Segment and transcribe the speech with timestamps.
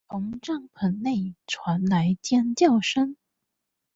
[0.09, 3.17] 从帐篷内传来尖叫声